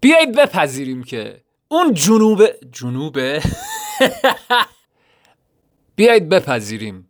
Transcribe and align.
بیایید 0.00 0.36
بپذیریم 0.36 1.04
که 1.04 1.40
اون 1.68 1.94
جنوب 1.94 2.42
جنوبه 2.72 3.42
بیایید 5.96 6.28
بپذیریم. 6.28 7.08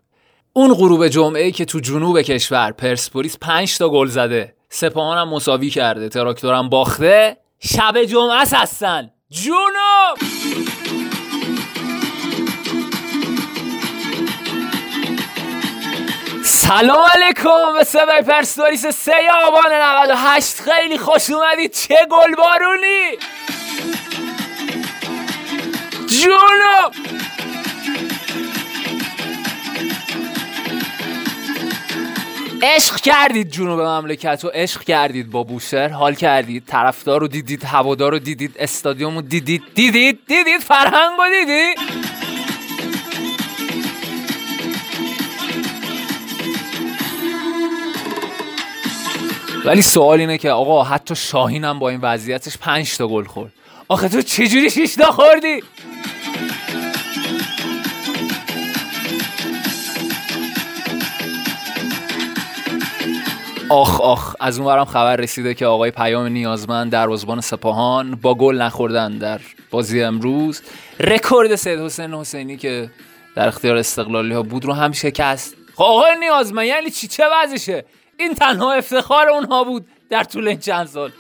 اون 0.53 0.75
غروب 0.75 1.09
جمعه 1.09 1.51
که 1.51 1.65
تو 1.65 1.81
جنوب 1.81 2.21
کشور 2.21 2.73
پرسپولیس 2.73 3.39
5 3.41 3.79
تا 3.79 3.89
گل 3.89 4.07
زده. 4.07 4.55
سپاهانم 4.69 5.29
مساوی 5.29 5.71
کرده 5.71 6.09
تراکتورم 6.09 6.69
باخته. 6.69 7.37
شب 7.59 8.03
جمعه 8.03 8.45
هستن. 8.53 9.11
جنوب! 9.31 10.78
سلام 16.69 17.05
علیکم 17.15 17.73
به 17.79 17.85
صدای 17.85 18.23
پرسپولیس 18.23 18.87
سه 18.87 19.13
آبان 19.47 19.73
98 19.73 20.61
خیلی 20.61 20.99
خوش 20.99 21.31
اومدید 21.31 21.73
چه 21.73 21.95
گل 22.11 22.35
بارونی 22.35 23.19
جونو! 26.07 26.91
عشق 32.63 32.97
کردید 32.97 33.51
جنوب 33.51 33.81
مملکت 33.81 34.45
و 34.45 34.49
عشق 34.49 34.83
کردید 34.83 35.31
با 35.31 35.43
بوشهر 35.43 35.89
حال 35.89 36.15
کردید. 36.15 36.65
طرفدار 36.67 37.21
رو 37.21 37.29
دیدید 37.29 37.65
هوادار 37.65 38.13
رو 38.13 38.19
دیدید 38.19 38.57
استادیوم 38.59 39.15
رو 39.15 39.23
دیدید. 39.23 39.63
دیدید؟ 39.75 40.19
دیدید؟ 40.27 40.61
فرهنگ 40.61 41.19
رو 41.19 41.25
دیدید؟ 41.41 42.08
ولی 49.69 49.83
سوال 49.83 50.21
اینه 50.21 50.39
که 50.39 50.51
آقا 50.51 50.83
حتی 50.83 51.15
شاهین 51.15 51.65
هم 51.65 51.79
با 51.79 51.89
این 51.89 52.01
وضعیتش 52.01 52.59
پنج 52.59 52.97
تا 52.97 53.09
گل 53.09 53.25
خورد. 53.25 53.53
آخه 53.89 54.09
تو 54.09 54.23
چجوری 54.23 54.71
شیش 54.71 54.95
تا 54.95 55.11
خوردی؟ 55.11 55.63
آخ 63.69 64.01
آخ 64.01 64.37
از 64.41 64.59
اونورم 64.59 64.85
خبر 64.85 65.17
رسیده 65.17 65.55
که 65.55 65.67
آقای 65.67 65.91
پیام 65.91 66.27
نیازمند 66.27 66.93
دروازبان 66.93 67.41
سپاهان 67.41 68.15
با 68.15 68.35
گل 68.35 68.63
نخوردن 68.63 69.19
در 69.19 69.41
بازی 69.71 70.03
امروز. 70.03 70.63
رکورد 71.01 71.55
سید 71.55 71.81
حسین 71.81 72.15
حسینی 72.15 72.57
که 72.57 72.91
در 73.35 73.49
اختیار 73.49 73.77
استقلالی 73.77 74.35
ها 74.35 74.43
بود 74.43 74.65
رو 74.65 74.73
هم 74.73 74.93
شکست. 74.93 75.55
خب 75.75 75.83
آقای 75.83 76.17
نیازمند 76.21 76.67
یعنی 76.67 76.91
چی؟ 76.91 77.09
چه 77.09 77.25
وضعشه؟ 77.33 77.85
این 78.21 78.35
تنها 78.35 78.73
افتخار 78.73 79.29
اونها 79.29 79.65
بود 79.65 79.87
در 80.11 80.25
طول 80.25 80.49
این 80.49 80.59
چند 80.59 80.87
سال. 80.87 81.13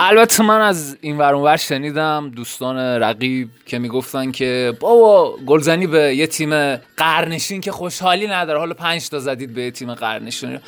البته 0.00 0.42
من 0.42 0.60
از 0.60 0.96
این 1.00 1.18
ور 1.18 1.56
شنیدم 1.56 2.30
دوستان 2.36 2.76
رقیب 2.76 3.48
که 3.66 3.78
می‌گفتن 3.78 4.32
که 4.32 4.72
بابا 4.80 5.36
گلزنی 5.46 5.86
به 5.86 6.16
یه 6.16 6.26
تیم 6.26 6.76
قرنشین 6.76 7.60
که 7.60 7.72
خوشحالی 7.72 8.26
نداره 8.26 8.58
حالا 8.58 8.74
پنج 8.74 9.08
تا 9.08 9.18
زدید 9.18 9.54
به 9.54 9.62
یه 9.62 9.70
تیم 9.70 9.94
قرنشین. 9.94 10.60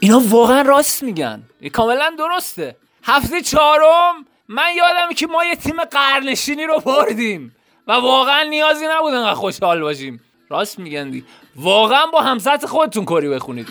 اینا 0.00 0.20
واقعا 0.28 0.62
راست 0.62 1.02
میگن. 1.02 1.42
کاملا 1.72 2.12
درسته. 2.18 2.76
هفته 3.04 3.40
چهارم 3.40 4.14
من 4.48 4.70
یادم 4.76 5.14
که 5.14 5.26
ما 5.26 5.44
یه 5.44 5.56
تیم 5.56 5.84
قرنشینی 5.84 6.64
رو 6.64 6.80
بردیم 6.80 7.56
و 7.86 7.92
واقعا 7.92 8.42
نیازی 8.42 8.84
نبود 8.90 9.14
انقدر 9.14 9.34
خوشحال 9.34 9.80
باشیم. 9.80 10.20
راست 10.48 10.78
میگن 10.78 11.10
دی. 11.10 11.24
واقعا 11.56 12.06
با 12.06 12.20
همسط 12.20 12.66
خودتون 12.66 13.04
کاری 13.04 13.28
بخونید. 13.28 13.68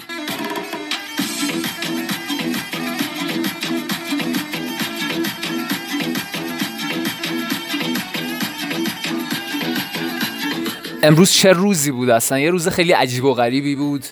امروز 11.04 11.32
چه 11.32 11.52
روزی 11.52 11.92
بود 11.92 12.10
اصلا؟ 12.10 12.40
یه 12.40 12.52
روز 12.52 12.68
خیلی 12.68 12.92
عجیب 12.92 13.24
و 13.24 13.34
غریبی 13.34 13.76
بود. 13.76 14.06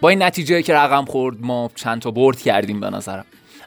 با 0.00 0.08
این 0.08 0.22
نتیجه 0.22 0.62
که 0.62 0.74
رقم 0.74 1.04
خورد 1.04 1.36
ما 1.40 1.70
چند 1.74 2.02
تا 2.02 2.10
برد 2.10 2.42
کردیم 2.42 2.80
به 2.80 2.90
نظرم. 2.90 3.24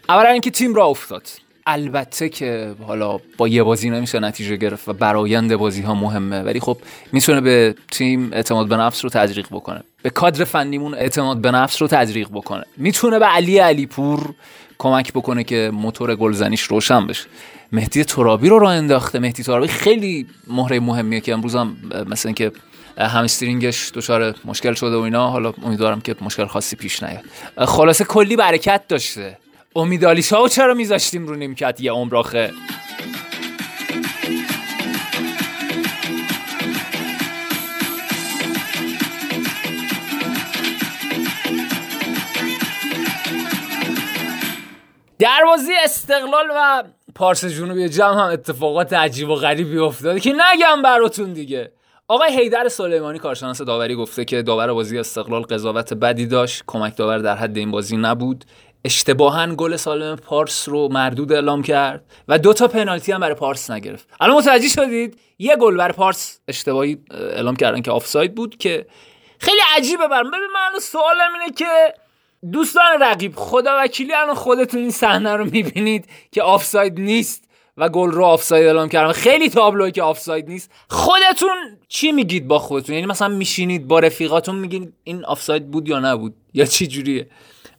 اولا 0.10 0.30
اینکه 0.30 0.52
تیم 0.52 0.76
را 0.76 0.86
افتاد. 0.86 1.45
البته 1.68 2.30
که 2.30 2.76
حالا 2.88 3.20
با 3.38 3.48
یه 3.48 3.64
بازی 3.64 3.90
نمیشه 3.90 4.20
نتیجه 4.20 4.56
گرفت 4.56 4.90
و 4.90 4.94
برایند 4.94 5.56
بازی 5.56 5.82
ها 5.82 5.96
مهمه 5.96 6.42
ولی 6.42 6.60
خب 6.60 6.78
می‌تونه 7.12 7.42
به 7.42 7.76
تیم 7.92 8.34
اعتماد 8.34 8.68
به 8.68 8.78
نفس 8.78 9.04
رو 9.04 9.10
تزریق 9.10 9.48
بکنه. 9.52 9.84
به 10.02 10.10
کادر 10.10 10.44
فنیمون 10.44 10.94
اعتماد 10.94 11.38
به 11.38 11.52
نفس 11.52 11.82
رو 11.82 11.88
تزریق 11.88 12.30
بکنه. 12.30 12.64
می‌تونه 12.78 13.20
به 13.20 13.26
علی 13.26 13.58
علیپور 13.58 14.34
کمک 14.78 15.14
بکنه 15.14 15.44
که 15.44 15.72
موتور 15.74 16.16
گلزنیش 16.16 16.62
روشن 16.62 17.08
بشه. 17.08 17.26
مهدی 17.72 18.04
ترابی 18.04 18.50
رو 18.50 18.60
راه 18.60 18.74
انداخته. 18.74 19.20
مهدی 19.20 19.44
ترابی 19.44 19.68
خیلی 19.68 20.28
مهره 20.48 20.80
مهمیه 20.80 21.20
که 21.20 21.34
امروز 21.34 21.56
هم 21.56 21.78
مثلا 22.08 22.30
اینکه 22.30 22.52
همسترینگش 22.98 23.92
دچار 23.94 24.36
مشکل 24.46 24.74
شده 24.74 24.96
و 24.96 25.00
اینا. 25.00 25.30
حالا 25.30 25.54
امیدوارم 25.64 26.02
که 26.02 26.16
مشکل 26.22 26.46
خاصی 26.46 26.76
پیش 26.76 27.04
نیاد. 27.04 27.24
خلاصه 27.58 28.04
کلی 28.04 28.36
برکت 28.36 28.88
داشته. 28.88 29.38
امیدالیش 29.76 30.34
ها 30.34 30.48
چرا 30.48 30.74
میذاشتیم 30.74 31.28
رو 31.28 31.36
نیمکت 31.36 31.82
یه 31.82 31.92
عمراخه 31.92 32.52
دروازی 45.20 45.72
استقلال 45.84 46.46
و 46.56 46.84
پارس 47.16 47.46
جنوبی 47.46 47.90
جمع 47.90 48.14
هم 48.14 48.30
اتفاقات 48.30 48.94
عجیب 48.94 49.30
و 49.30 49.36
غریبی 49.36 49.78
افتاده 49.78 50.20
که 50.20 50.34
نگم 50.34 50.82
براتون 50.82 51.34
دیگه. 51.34 51.72
آقای 52.08 52.32
حیدر 52.32 52.68
سلیمانی 52.68 53.20
کارشناس 53.20 53.62
داوری 53.62 53.96
گفته 53.96 54.26
که 54.26 54.42
داور 54.42 54.74
بازی 54.74 55.00
استقلال 55.00 55.42
قضاوت 55.42 55.94
بدی 55.94 56.26
داشت 56.26 56.64
کمک 56.68 56.98
داور 56.98 57.18
در 57.18 57.36
حد 57.36 57.58
این 57.58 57.72
بازی 57.72 57.98
نبود. 57.98 58.46
اشتباها 58.86 59.48
گل 59.48 59.76
سالم 59.76 60.16
پارس 60.16 60.70
رو 60.70 60.88
مردود 60.92 61.32
اعلام 61.32 61.62
کرد 61.62 62.06
و 62.28 62.40
دو 62.40 62.54
تا 62.54 62.68
پنالتی 62.68 63.12
هم 63.12 63.20
برای 63.20 63.36
پارس 63.36 63.72
نگرفت. 63.72 64.08
الان 64.20 64.38
متوجه 64.38 64.68
شدید 64.68 65.20
یه 65.40 65.56
گل 65.56 65.78
برای 65.78 65.94
پارس 65.94 66.40
اشتباهی 66.48 66.98
اعلام 67.12 67.56
کردن 67.56 67.82
که 67.82 67.92
آفساید 67.92 68.36
بود 68.36 68.58
که 68.58 68.86
خیلی 69.40 69.62
عجیبه 69.78 70.08
برام 70.08 70.28
ببین 70.28 70.50
من 70.54 70.80
سوالم 70.80 71.34
اینه 71.42 71.54
که 71.54 71.94
دوستان 72.52 72.84
رقیب 73.02 73.34
خدا 73.36 73.78
وکیلی 73.84 74.14
الان 74.14 74.36
خودتون 74.36 74.80
این 74.80 74.92
صحنه 74.92 75.36
رو 75.36 75.46
می‌بینید 75.46 76.06
که 76.32 76.42
آفساید 76.42 77.00
نیست 77.00 77.44
و 77.78 77.90
گل 77.90 78.12
رو 78.12 78.26
آفساید 78.26 78.66
اعلام 78.66 78.90
کردم 78.90 79.12
خیلی 79.12 79.50
تابلوئه 79.50 79.92
که 79.92 80.04
آفساید 80.04 80.50
نیست. 80.50 80.72
خودتون 80.90 81.58
چی 81.88 82.12
میگید 82.12 82.48
با 82.48 82.60
خودتون؟ 82.60 82.96
یعنی 82.96 83.08
مثلا 83.08 83.28
میشینید 83.28 83.88
با 83.88 84.00
رفیقاتون 84.00 84.56
میگید 84.56 84.94
این 85.04 85.26
آفساید 85.26 85.72
بود 85.72 85.90
یا 85.90 86.00
نبود؟ 86.00 86.34
یا 86.54 86.66
چی 86.66 86.88
جوریه؟ 86.88 87.28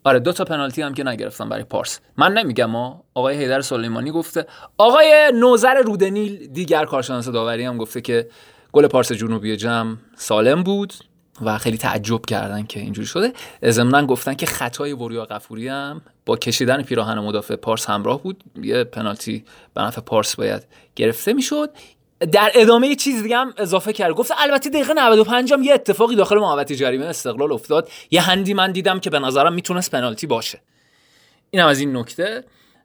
آره 0.06 0.18
دو 0.18 0.32
تا 0.32 0.44
پنالتی 0.44 0.82
هم 0.82 0.94
که 0.94 1.04
نگرفتم 1.04 1.48
برای 1.48 1.64
پارس. 1.64 2.00
من 2.16 2.32
نمیگم 2.32 2.66
ما 2.66 3.04
آقای 3.14 3.36
حیدر 3.36 3.60
سلیمانی 3.60 4.10
گفته. 4.10 4.46
آقای 4.78 5.32
نوذر 5.34 5.74
رودنیل 5.74 6.46
دیگر 6.46 6.84
کارشناس 6.84 7.28
داوری 7.28 7.64
هم 7.64 7.78
گفته 7.78 8.00
که 8.00 8.28
گل 8.72 8.86
پارس 8.86 9.12
جنوبی 9.12 9.56
جم 9.56 9.96
سالم 10.16 10.62
بود 10.62 10.94
و 11.42 11.58
خیلی 11.58 11.78
تعجب 11.78 12.26
کردن 12.26 12.62
که 12.62 12.80
اینجوری 12.80 13.06
شده. 13.06 13.32
ضمنا 13.64 14.06
گفتن 14.06 14.34
که 14.34 14.46
خطای 14.46 14.92
وریا 14.92 15.24
قفوری 15.24 15.68
هم 15.68 16.00
با 16.26 16.36
کشیدن 16.36 16.82
پیراهن 16.82 17.18
مدافع 17.18 17.56
پارس 17.56 17.90
همراه 17.90 18.22
بود. 18.22 18.44
یه 18.62 18.84
پنالتی 18.84 19.44
به 19.74 19.82
نفع 19.82 20.00
پارس 20.00 20.36
باید 20.36 20.66
گرفته 20.96 21.32
می‌شد. 21.32 21.70
در 22.32 22.50
ادامه 22.54 22.88
یه 22.88 22.96
چیز 22.96 23.22
دیگه 23.22 23.36
هم 23.36 23.54
اضافه 23.58 23.92
کرد. 23.92 24.12
گفت 24.12 24.32
البته 24.38 24.70
دقیقه 24.70 24.94
95 24.94 25.52
هم 25.52 25.62
یه 25.62 25.74
اتفاقی 25.74 26.16
داخل 26.16 26.38
محوطه 26.38 26.76
جریمه 26.76 27.06
استقلال 27.06 27.52
افتاد. 27.52 27.88
یه 28.10 28.20
هندی 28.20 28.54
من 28.54 28.72
دیدم 28.72 29.00
که 29.00 29.10
به 29.10 29.18
نظرم 29.18 29.52
می‌تونست 29.52 29.90
پنالتی 29.90 30.26
باشه. 30.26 30.60
این 31.50 31.62
هم 31.62 31.68
از 31.68 31.80
این 31.80 31.96
نکته. 31.96 32.44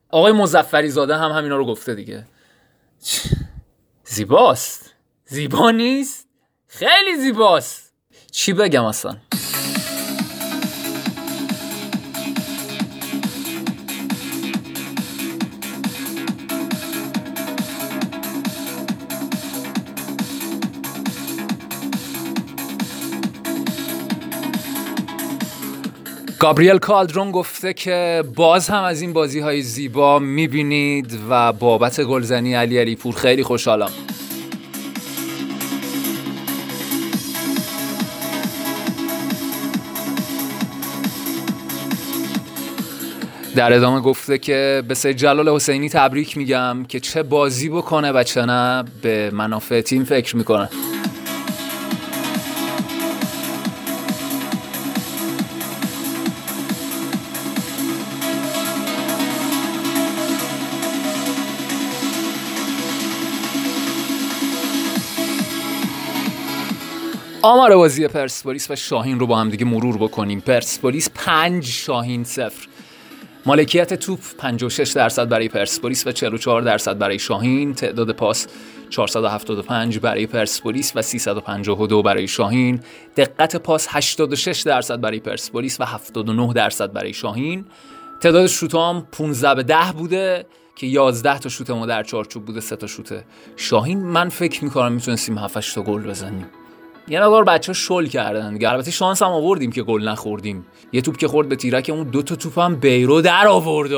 آقای 0.09 0.31
مزفری 0.31 0.89
زاده 0.89 1.17
هم 1.17 1.31
همینا 1.31 1.57
رو 1.57 1.65
گفته 1.65 1.95
دیگه. 1.95 2.27
زیباست. 4.03 4.93
زیبا 5.25 5.71
نیست. 5.71 6.27
خیلی 6.67 7.15
زیباست. 7.17 7.93
چی 8.31 8.53
بگم 8.53 8.85
اصلا؟ 8.85 9.17
گابریل 26.41 26.77
کالدرون 26.77 27.31
گفته 27.31 27.73
که 27.73 28.23
باز 28.35 28.69
هم 28.69 28.83
از 28.83 29.01
این 29.01 29.13
بازی 29.13 29.39
های 29.39 29.61
زیبا 29.61 30.19
می‌بینید 30.19 31.19
و 31.29 31.53
بابت 31.53 32.01
گلزنی 32.01 32.53
علی 32.53 32.77
علی 32.77 32.95
پور 32.95 33.15
خیلی 33.15 33.43
خوشحالم. 33.43 33.91
در 43.55 43.73
ادامه 43.73 44.01
گفته 44.01 44.37
که 44.37 44.83
به 44.87 44.93
سید 44.93 45.17
جلال 45.17 45.49
حسینی 45.49 45.89
تبریک 45.89 46.37
میگم 46.37 46.85
که 46.89 46.99
چه 46.99 47.23
بازی 47.23 47.69
بکنه 47.69 48.11
و 48.11 48.23
چه 48.23 48.45
نه 48.45 48.83
به 49.01 49.31
منافع 49.33 49.81
تیم 49.81 50.03
فکر 50.03 50.37
می‌کنه. 50.37 50.69
آمار 67.43 67.75
بازی 67.75 68.07
پرسپولیس 68.07 68.71
و 68.71 68.75
شاهین 68.75 69.19
رو 69.19 69.27
با 69.27 69.37
هم 69.37 69.49
دیگه 69.49 69.65
مرور 69.65 69.97
بکنیم. 69.97 70.39
پرسپولیس 70.39 71.09
5 71.15 71.65
شاهین 71.65 72.23
صفر. 72.23 72.67
مالکیت 73.45 73.93
توپ 73.93 74.19
56 74.37 74.91
درصد 74.91 75.29
برای 75.29 75.49
پرسپولیس 75.49 76.07
و 76.07 76.11
44 76.11 76.61
درصد 76.61 76.97
برای 76.97 77.19
شاهین. 77.19 77.73
تعداد 77.73 78.11
پاس 78.11 78.47
475 78.89 79.99
برای 79.99 80.27
پرسپولیس 80.27 80.91
و 80.95 81.01
352 81.01 82.01
برای 82.01 82.27
شاهین. 82.27 82.79
دقت 83.17 83.55
پاس 83.55 83.87
86 83.89 84.61
درصد 84.61 85.01
برای 85.01 85.19
پرسپولیس 85.19 85.79
و 85.79 85.85
79 85.85 86.53
درصد 86.53 86.93
برای 86.93 87.13
شاهین. 87.13 87.65
تعداد 88.21 88.47
شوت 88.47 88.75
هم 88.75 89.07
15 89.11 89.55
به 89.55 89.63
10 89.63 89.75
بوده 89.97 90.45
که 90.75 90.87
11 90.87 91.39
تا 91.39 91.49
شوت 91.49 91.69
ما 91.69 91.85
در 91.85 92.03
چارچوب 92.03 92.45
بوده 92.45 92.59
3 92.59 92.75
تا 92.75 92.87
شوت 92.87 93.23
شاهین. 93.55 93.99
من 93.99 94.29
فکر 94.29 94.63
می‌کنم 94.63 94.91
می‌تونستیم 94.91 95.37
7 95.37 95.75
تا 95.75 95.81
گل 95.81 96.01
بزنیم. 96.01 96.45
یه 97.11 97.19
مقدار 97.19 97.43
بچه 97.43 97.73
شل 97.73 98.05
کردن. 98.05 98.53
دیگه 98.53 98.69
البته 98.69 98.91
شانس 98.91 99.21
هم 99.21 99.29
آوردیم 99.29 99.71
که 99.71 99.83
گل 99.83 100.07
نخوردیم. 100.07 100.65
یه 100.91 101.01
توپ 101.01 101.17
که 101.17 101.27
خورد 101.27 101.49
به 101.49 101.55
تیرک 101.55 101.89
اون 101.93 102.03
دو 102.03 102.21
تا 102.21 102.35
توپ 102.35 102.59
هم 102.59 102.75
بیرو 102.75 103.21
در 103.21 103.47
آورد. 103.47 103.91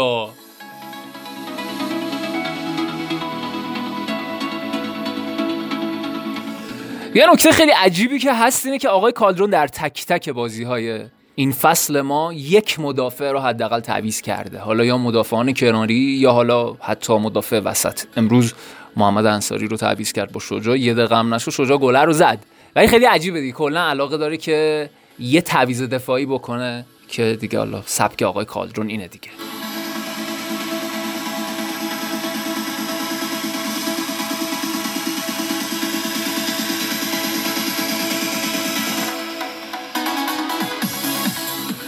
یه 7.15 7.31
نکته 7.31 7.51
خیلی 7.51 7.71
عجیبی 7.71 8.19
که 8.19 8.33
هست 8.33 8.65
اینه 8.65 8.77
که 8.77 8.89
آقای 8.89 9.11
کالدرون 9.11 9.49
در 9.49 9.67
تک 9.67 10.05
تک 10.05 10.29
بازی 10.29 10.63
های 10.63 10.99
این 11.35 11.51
فصل 11.51 12.01
ما 12.01 12.33
یک 12.33 12.79
مدافع 12.79 13.31
رو 13.31 13.39
حداقل 13.39 13.79
تعویض 13.79 14.21
کرده. 14.21 14.59
حالا 14.59 14.85
یا 14.85 14.97
مدافعان 14.97 15.53
کناری 15.53 15.95
یا 15.95 16.31
حالا 16.31 16.73
حتی 16.73 17.17
مدافع 17.17 17.59
وسط. 17.59 18.01
امروز 18.17 18.53
محمد 18.97 19.25
انصاری 19.25 19.67
رو 19.67 19.77
تعویض 19.77 20.11
کرد 20.11 20.31
با 20.31 20.39
شجاع. 20.39 20.79
یه 20.79 20.93
دقیقه 20.93 21.17
هم 21.17 21.33
نشو 21.33 21.51
شجاع 21.51 21.77
گله 21.77 22.01
رو 22.01 22.13
زد. 22.13 22.52
ولی 22.75 22.87
خیلی 22.87 23.05
عجیبه 23.05 23.41
دیگه. 23.41 23.53
کلا 23.53 23.89
علاقه 23.89 24.17
داره 24.17 24.37
که 24.37 24.89
یه 25.19 25.41
تعویض 25.41 25.81
دفاعی 25.81 26.25
بکنه 26.25 26.85
که 27.07 27.37
دیگه 27.39 27.59
حالا 27.59 27.83
سبک 27.85 28.21
آقای 28.21 28.45
کالدرون 28.45 28.87
اینه 28.87 29.07
دیگه. 29.07 29.29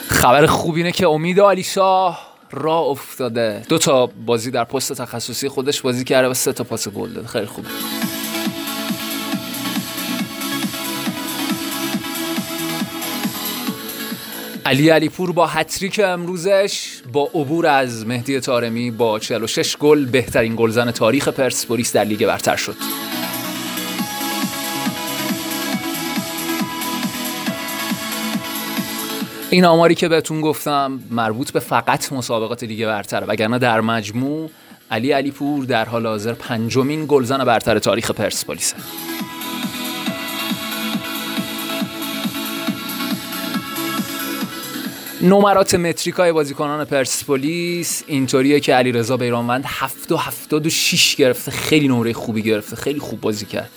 خبر 0.10 0.46
خوب 0.46 0.76
اینه 0.76 0.92
که 0.92 1.08
امید 1.08 1.40
علی 1.40 1.66
را 2.52 2.78
افتاده. 2.78 3.66
دو 3.70 3.78
تا 3.78 4.06
بازی 4.06 4.52
در 4.52 4.64
پست 4.64 4.94
تخصصی 4.94 5.50
خودش 5.50 5.82
بازی 5.82 6.04
کرده 6.04 6.28
و 6.30 6.34
سه 6.34 6.54
تا 6.54 6.64
پاس 6.64 6.88
گل 6.88 7.10
داده. 7.14 7.28
خیلی 7.28 7.46
خوبه 7.46 7.68
علی 14.65 14.89
علیپور 14.89 15.31
با 15.31 15.47
هتریک 15.47 16.01
امروزش 16.03 17.01
با 17.13 17.29
عبور 17.33 17.67
از 17.67 18.07
مهدی 18.07 18.39
تارمی 18.39 18.91
با 18.91 19.19
46 19.19 19.77
گل 19.77 20.06
بهترین 20.06 20.56
گلزن 20.56 20.91
تاریخ 20.91 21.27
پرسپولیس 21.27 21.94
در 21.94 22.03
لیگ 22.03 22.25
برتر 22.25 22.56
شد. 22.56 22.75
این 29.50 29.65
آماری 29.65 29.95
که 29.95 30.07
بهتون 30.07 30.41
گفتم 30.41 31.00
مربوط 31.12 31.51
به 31.51 31.59
فقط 31.59 32.13
مسابقات 32.13 32.63
لیگ 32.63 32.85
برتره 32.85 33.25
وگرنه 33.25 33.59
در 33.59 33.81
مجموع 33.81 34.50
علی 34.91 35.12
علیپور 35.12 35.65
در 35.65 35.85
حال 35.85 36.07
حاضر 36.07 36.33
پنجمین 36.33 37.06
گلزن 37.07 37.45
برتر 37.45 37.79
تاریخ 37.79 38.12
پرسپولیسه. 38.12 38.75
نمرات 45.21 45.75
متریکای 45.75 46.31
بازیکنان 46.31 46.85
پرسپولیس 46.85 48.03
اینطوریه 48.07 48.59
که 48.59 48.73
علیرضا 48.73 49.17
بیرانوند 49.17 49.63
7 49.67 50.12
و 50.12 50.17
76 50.17 51.15
گرفته 51.15 51.51
خیلی 51.51 51.88
نمره 51.88 52.13
خوبی 52.13 52.41
گرفته 52.41 52.75
خیلی 52.75 53.00
خوب 53.00 53.21
بازی 53.21 53.45
کرد. 53.45 53.69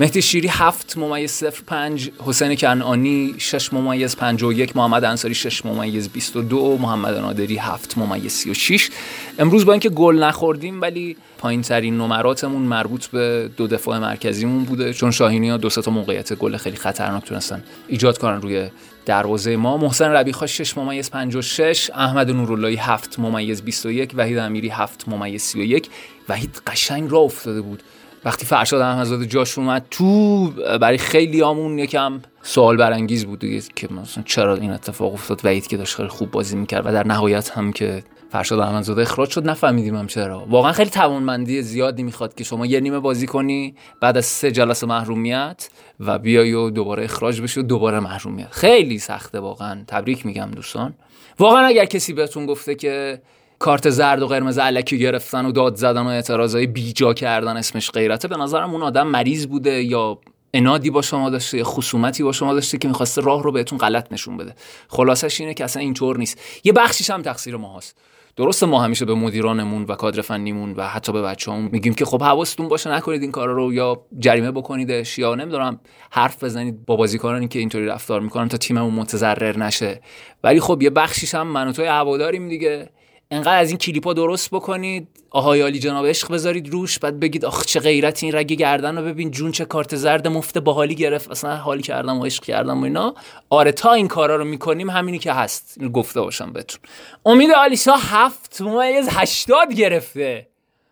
مهدی 0.00 0.22
شیری 0.22 0.48
7 0.48 0.98
ممیز 0.98 1.44
05 1.44 2.10
حسین 2.26 2.54
کنعانی 2.54 3.34
6 3.38 3.72
ممیز 3.72 4.16
51 4.16 4.76
محمد 4.76 5.04
انصاری 5.04 5.34
6 5.34 5.66
ممیز 5.66 6.08
22 6.08 6.78
محمد 6.80 7.14
نادری 7.14 7.56
7 7.56 7.98
ممیز 7.98 8.32
36 8.32 8.90
امروز 9.38 9.66
با 9.66 9.72
اینکه 9.72 9.88
گل 9.88 10.22
نخوردیم 10.22 10.80
ولی 10.80 11.16
پایین 11.38 11.62
ترین 11.62 11.98
نمراتمون 11.98 12.62
مربوط 12.62 13.06
به 13.06 13.50
دو 13.56 13.66
دفاع 13.66 13.98
مرکزیمون 13.98 14.64
بوده. 14.64 14.94
چون 14.94 15.10
شاهینی 15.10 15.50
ها 15.50 15.56
دو 15.56 15.68
تا 15.68 15.90
موقعیت 15.90 16.32
گل 16.32 16.56
خیلی 16.56 16.76
خطرناک 16.76 17.24
تونستن 17.24 17.62
ایجاد 17.88 18.18
کنن 18.18 18.42
روی 18.42 18.68
دروازه 19.06 19.56
ما. 19.56 19.76
محسن 19.76 20.10
ربیخا 20.10 20.46
6 20.46 20.78
ممیز 20.78 21.10
56 21.10 21.90
احمد 21.94 22.30
نوراللهی 22.30 22.76
7 22.76 23.18
ممیز 23.18 23.62
21 23.62 24.12
وحید 24.14 24.38
امیری 24.38 24.68
7 24.68 25.08
ممیز 25.08 25.42
31 25.42 25.90
وحید 26.28 26.62
قشنگ 26.66 27.10
را 27.10 27.18
افتاده 27.18 27.60
بود. 27.60 27.82
وقتی 28.24 28.46
فرشاد 28.46 28.80
احمدزاده 28.80 29.26
جاش 29.26 29.58
اومد 29.58 29.86
تو 29.90 30.46
برای 30.80 30.98
خیلی 30.98 31.42
آمون 31.42 31.78
یکم 31.78 32.20
سوال 32.42 32.76
برانگیز 32.76 33.26
بود 33.26 33.38
دیگه 33.38 33.62
که 33.76 33.92
مثلا 33.92 34.24
چرا 34.26 34.56
این 34.56 34.70
اتفاق 34.70 35.12
افتاد 35.12 35.40
وحید 35.44 35.66
که 35.66 35.76
داشت 35.76 35.96
خیلی 35.96 36.08
خوب 36.08 36.30
بازی 36.30 36.56
می‌کرد 36.56 36.86
و 36.86 36.92
در 36.92 37.06
نهایت 37.06 37.50
هم 37.50 37.72
که 37.72 38.02
فرشاد 38.32 38.58
احمدزاده 38.58 39.02
اخراج 39.02 39.30
شد 39.30 39.48
نفهمیدیم 39.48 39.96
هم 39.96 40.06
چرا. 40.06 40.44
واقعا 40.48 40.72
خیلی 40.72 40.90
توانمندی 40.90 41.62
زیادی 41.62 42.02
می‌خواد 42.02 42.34
که 42.34 42.44
شما 42.44 42.66
یه 42.66 42.80
نیمه 42.80 42.98
بازی 42.98 43.26
کنی 43.26 43.74
بعد 44.00 44.16
از 44.16 44.26
سه 44.26 44.50
جلسه 44.50 44.86
محرومیت 44.86 45.68
و 46.00 46.18
بیای 46.18 46.52
و 46.52 46.70
دوباره 46.70 47.04
اخراج 47.04 47.40
بشی 47.40 47.60
و 47.60 47.62
دوباره 47.62 48.00
محرومیت. 48.00 48.50
خیلی 48.50 48.98
سخته 48.98 49.40
واقعا 49.40 49.84
تبریک 49.86 50.26
میگم 50.26 50.50
دوستان. 50.54 50.94
واقعا 51.38 51.66
اگر 51.66 51.84
کسی 51.84 52.12
بهتون 52.12 52.46
گفته 52.46 52.74
که 52.74 53.20
کارت 53.58 53.90
زرد 53.90 54.22
و 54.22 54.26
قرمز 54.26 54.58
علکی 54.58 54.98
گرفتن 54.98 55.46
و 55.46 55.52
داد 55.52 55.74
زدن 55.76 56.02
و 56.02 56.06
اعتراضای 56.06 56.66
بیجا 56.66 57.14
کردن 57.14 57.56
اسمش 57.56 57.90
غیرته 57.90 58.28
به 58.28 58.36
نظرم 58.36 58.70
اون 58.70 58.82
آدم 58.82 59.06
مریض 59.06 59.46
بوده 59.46 59.82
یا 59.82 60.18
انادی 60.54 60.90
با 60.90 61.02
شما 61.02 61.30
داشته 61.30 61.58
یا 61.58 61.64
خصومتی 61.64 62.22
با 62.22 62.32
شما 62.32 62.54
داشته 62.54 62.78
که 62.78 62.88
می‌خواسته 62.88 63.20
راه 63.20 63.42
رو 63.42 63.52
بهتون 63.52 63.78
غلط 63.78 64.12
نشون 64.12 64.36
بده. 64.36 64.54
خلاصش 64.88 65.40
اینه 65.40 65.54
که 65.54 65.64
اصلا 65.64 65.82
اینطور 65.82 66.18
نیست. 66.18 66.40
یه 66.64 66.72
بخشیش 66.72 67.10
هم 67.10 67.22
تقصیر 67.22 67.56
ماهاست 67.56 67.96
درسته 68.36 68.66
ما 68.66 68.82
همیشه 68.82 69.04
به 69.04 69.14
مدیرانمون 69.14 69.84
و 69.84 69.94
کادر 69.94 70.22
فنیمون 70.22 70.74
و 70.76 70.88
حتی 70.88 71.12
به 71.12 71.22
بچه‌هامون 71.22 71.68
میگیم 71.72 71.94
که 71.94 72.04
خب 72.04 72.22
حواستون 72.22 72.68
باشه 72.68 72.92
نکنید 72.92 73.22
این 73.22 73.32
کارا 73.32 73.52
رو 73.52 73.72
یا 73.74 74.02
جریمه 74.18 74.50
بکنیدش 74.50 75.18
یا 75.18 75.34
نمی‌دونم 75.34 75.80
حرف 76.10 76.44
بزنید. 76.44 76.86
با 76.86 76.96
بازیکنانی 76.96 77.48
که 77.48 77.58
اینطوری 77.58 77.86
رفتار 77.86 78.20
می‌کنن 78.20 78.48
تا 78.48 78.56
تیممون 78.56 78.94
متضرر 78.94 79.58
نشه. 79.58 80.00
ولی 80.44 80.60
خب 80.60 80.82
یه 80.82 80.90
بخشیش 80.90 81.34
هم 81.34 81.46
من 81.46 81.68
و 81.68 81.72
توی 81.72 81.86
هواداریم 81.86 82.48
دیگه. 82.48 82.90
انقدر 83.32 83.58
از 83.58 83.68
این 83.68 83.78
کلیپا 83.78 84.12
درست 84.12 84.50
بکنید. 84.50 85.08
آهای 85.30 85.60
عالی 85.60 85.78
جناب 85.78 86.06
عشق 86.06 86.32
بذارید 86.32 86.68
روش 86.68 86.98
بعد 86.98 87.20
بگید 87.20 87.44
آخ 87.44 87.64
چه 87.64 87.80
غیرت 87.80 88.22
این 88.22 88.34
رگ 88.34 88.52
گردن 88.52 88.98
رو 88.98 89.04
ببین 89.04 89.30
جون 89.30 89.52
چه 89.52 89.64
کارت 89.64 89.96
زرد 89.96 90.28
مفت 90.28 90.58
باحالی 90.58 90.94
گرفت. 90.94 91.30
اصلا 91.30 91.56
حالی 91.56 91.82
کردم 91.82 92.18
و 92.18 92.24
عشق 92.24 92.44
کردم 92.44 92.80
و 92.80 92.84
اینا. 92.84 93.14
آره 93.50 93.72
تا 93.72 93.92
این 93.92 94.08
کارا 94.08 94.36
رو 94.36 94.44
می‌کنیم 94.44 94.90
همینی 94.90 95.18
که 95.18 95.32
هست. 95.32 95.84
گفته 95.94 96.20
باشم 96.20 96.52
بهتون. 96.52 96.80
امید 97.26 97.50
علیشا 97.50 97.94
هفت 97.94 98.60
ممیز 98.60 99.08
هشتاد 99.10 99.74
گرفته. 99.74 100.48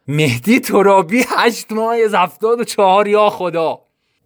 مهدی 0.08 0.60
ترابی 0.60 1.24
هشت 1.36 1.72
ممیز 1.72 2.14
هفتاد 2.14 2.60
و 2.60 2.64
چهار. 2.64 3.08
یا 3.08 3.30
خدا. 3.30 3.80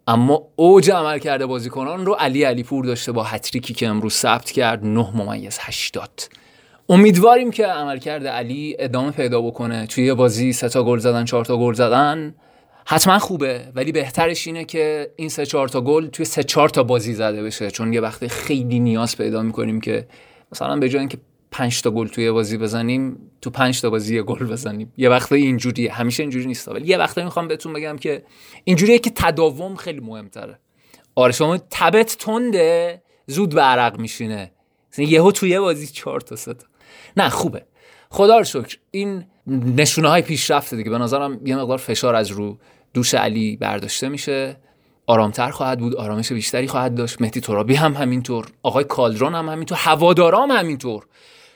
اما 0.07 0.41
اوج 0.55 0.91
عمل 0.91 1.19
کرده 1.19 1.45
بازیکنان 1.45 2.05
رو 2.05 2.13
علی 2.13 2.43
علی 2.43 2.63
پور 2.63 2.85
داشته 2.85 3.11
با 3.11 3.23
هتریکی 3.23 3.73
که 3.73 3.87
امروز 3.87 4.13
ثبت 4.13 4.51
کرد 4.51 4.85
نه 4.85 5.11
ممیز 5.15 5.57
هشتاد. 5.61 6.42
امیدواریم 6.89 7.51
که 7.51 7.65
عملکرد 7.65 8.27
علی 8.27 8.75
ادامه 8.79 9.11
پیدا 9.11 9.41
بکنه. 9.41 9.87
توی 9.87 10.05
یه 10.05 10.13
بازی 10.13 10.53
سه 10.53 10.69
تا 10.69 10.83
گل 10.83 10.97
زدن 10.97 11.25
چهار 11.25 11.45
تا 11.45 11.57
گل 11.57 11.73
زدن. 11.73 12.35
حتما 12.85 13.19
خوبه 13.19 13.71
ولی 13.75 13.91
بهترش 13.91 14.47
اینه 14.47 14.65
که 14.65 15.11
این 15.15 15.29
سه 15.29 15.45
چهار 15.45 15.67
تا 15.67 15.81
گل 15.81 16.07
توی 16.07 16.25
سه 16.25 16.43
چهار 16.43 16.69
تا 16.69 16.83
بازی 16.83 17.13
زده 17.13 17.43
بشه. 17.43 17.71
چون 17.71 17.93
یه 17.93 18.01
وقت 18.01 18.27
خیلی 18.27 18.79
نیاز 18.79 19.17
پیدا 19.17 19.41
می‌کنیم 19.41 19.81
که 19.81 20.07
مثلا 20.51 20.75
به 20.75 20.89
جای 20.89 20.99
اینکه 20.99 21.17
پنج 21.51 21.81
تا 21.81 21.91
گل 21.91 22.07
توی 22.07 22.31
بازی 22.31 22.57
بزنیم 22.57 23.31
تو 23.41 23.49
پنج 23.49 23.81
تا 23.81 23.89
بازی 23.89 24.15
یه 24.15 24.23
گل 24.23 24.45
بزنیم. 24.45 24.93
یه 24.97 25.09
وقت 25.09 25.31
اینجوریه. 25.31 25.93
همیشه 25.93 26.23
اینجوری 26.23 26.45
نیست. 26.45 26.67
ولی 26.67 26.87
یه 26.87 26.97
وقت 26.97 27.19
می‌خوام 27.19 27.47
بهتون 27.47 27.73
بگم 27.73 27.97
که 27.97 28.23
اینجوریه 28.63 28.99
که 28.99 29.11
تداوم 29.15 29.75
خیلی 29.75 29.99
مهمتره. 29.99 30.59
آره 31.15 31.31
شما 31.31 31.57
تبت 31.69 32.17
تنده 32.19 33.01
زود 33.27 33.55
به 33.55 33.61
عرق 33.61 33.99
میشینه. 33.99 34.51
یهو 34.97 35.31
توی 35.31 35.59
بازی 35.59 35.87
چهار 35.87 36.21
تا 36.21 36.35
سه 36.35 36.55
نه 37.17 37.29
خوبه. 37.29 37.65
خدا 38.09 38.37
رو 38.37 38.43
شکر. 38.43 38.77
این 38.91 39.25
نشونه 39.47 40.09
های 40.09 40.21
پیشرفته 40.21 40.75
دیگه. 40.75 40.89
به 40.89 40.97
نظرم 40.97 41.39
یه 41.45 41.55
مقدار 41.55 41.77
فشار 41.77 42.15
از 42.15 42.31
رو 42.31 42.57
دوش 42.93 43.13
علی 43.13 43.57
برداشته 43.57 44.09
میشه. 44.09 44.57
آرامتر 45.07 45.49
خواهد 45.49 45.79
بود 45.79 45.95
آرامش 45.95 46.31
بیشتری 46.31 46.67
خواهد 46.67 46.95
داشت. 46.95 47.21
مهدی 47.21 47.41
ترابی 47.41 47.75
هم 47.75 47.93
همینطور. 47.93 48.45
آقای 48.63 48.83
کالدرون 48.83 49.35
هم 49.35 49.49
همینطور. 49.49 49.77
هوادارام 49.81 50.51
همینطور. 50.51 51.05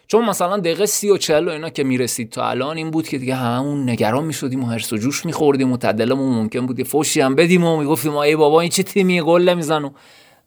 چون 0.08 0.26
مثلا 0.26 0.58
دقیقه 0.58 0.86
سی 0.86 1.10
و 1.10 1.18
چل 1.18 1.48
و 1.48 1.52
اینا 1.52 1.70
که 1.70 1.84
می‌رسید 1.84 2.30
تا 2.30 2.50
الان 2.50 2.78
این 2.78 2.92
بود 2.92 3.08
که 3.08 3.18
دیگه 3.18 3.36
همون 3.36 3.90
نگران 3.90 4.26
می‌شدیم 4.26 4.64
و 4.64 4.68
هرس 4.68 4.94
و 4.94 4.98
جوش 4.98 5.26
میخوردیم 5.26 5.72
و 5.72 5.78
تدلمون 5.78 6.36
ممکن 6.36 6.66
بود 6.66 6.84
فوشی 6.84 7.22
هم 7.22 7.36
بدیم 7.36 7.64
و 7.64 7.78
می‌گفتیم 7.78 8.16
ای 8.16 8.36
بابا 8.36 8.62
این 8.62 8.70
چه 8.70 8.84
تیمی 8.84 9.22
گل 9.22 9.50
نمیزن 9.50 9.84
و 9.84 9.90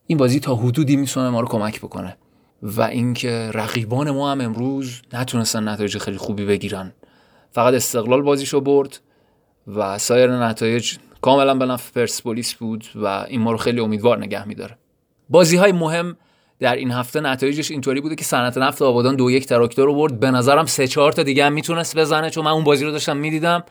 این 0.07 0.19
بازی 0.19 0.41
تا 0.41 0.55
حدودی 0.55 0.97
می‌تونه 0.97 1.31
ما 1.31 1.41
رو 1.41 1.49
کمک 1.49 1.79
بکنه. 1.79 2.17
و 2.63 2.83
اینکه 2.83 3.51
رقیبان 3.55 4.11
ما 4.11 4.33
هم 4.33 4.41
امروز 4.41 5.03
نتونستن 5.13 5.69
نتایج 5.69 5.99
خیلی 5.99 6.17
خوبی 6.17 6.45
بگیرن. 6.45 6.93
فقط 7.53 7.75
استقلال 7.75 8.23
بازیشو 8.23 8.61
برد 8.61 9.01
و 9.67 9.99
سایر 9.99 10.31
نتایج 10.31 10.97
کاملا 11.21 11.55
به 11.55 11.67
نفع 11.67 11.93
پرسپولیس 11.93 12.55
بود 12.55 12.85
و 12.95 13.07
این 13.07 13.41
ما 13.41 13.53
رو 13.53 13.57
خیلی 13.57 13.81
امیدوار 13.81 14.19
نگه 14.19 14.49
میداره. 14.49 14.79
بازی 15.29 15.57
های 15.57 15.73
مهم 15.73 16.17
در 16.59 16.77
این 16.77 16.91
هفته 16.91 17.21
نتایجش 17.21 17.71
اینطوری 17.71 18.01
بوده 18.01 18.15
که 18.15 18.25
صنعت 18.25 18.59
نفت 18.59 18.83
آبادان 18.83 19.17
دو 19.17 19.31
یک 19.31 19.47
تراکتور 19.47 19.87
رو 19.87 19.95
برد. 19.95 20.21
به 20.21 20.31
نظرم 20.31 20.67
سه 20.67 20.87
چهار 20.87 21.13
تا 21.13 21.23
دیگه 21.23 21.45
هم 21.45 21.53
می‌تونست 21.53 21.99
بزنه 21.99 22.31
چون 22.31 22.45
من 22.45 22.51
اون 22.51 22.65
بازی 22.65 22.85
رو 22.85 22.91
داشتم 22.91 23.17
می‌دیدم. 23.17 23.65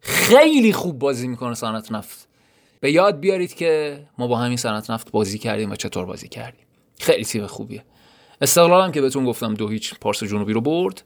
خیلی 0.00 0.72
خوب 0.72 0.98
بازی 0.98 1.28
می‌کنه 1.28 1.54
صنعت 1.54 1.92
نفت. 1.92 2.28
به 2.80 2.92
یاد 2.92 3.20
بیارید 3.20 3.54
که 3.54 4.02
ما 4.18 4.26
با 4.26 4.36
همین 4.36 4.56
صنعت 4.56 4.90
نفت 4.90 5.10
بازی 5.10 5.38
کردیم 5.38 5.70
و 5.70 5.76
چطور 5.76 6.04
بازی 6.04 6.28
کردیم. 6.28 6.66
خیلی 7.00 7.24
تیم 7.24 7.46
خوبیه. 7.46 7.84
استقلال 8.42 8.84
هم 8.84 8.92
که 8.92 9.00
بهتون 9.00 9.24
گفتم 9.24 9.54
دو 9.54 9.68
هیچ 9.68 9.94
پارس 10.00 10.22
جنوبی 10.22 10.52
رو 10.52 10.60
برد 10.60 11.02